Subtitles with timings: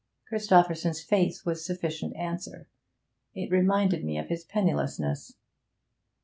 [0.29, 2.67] Christopherson's face was sufficient answer;
[3.35, 5.35] it reminded me of his pennilessness.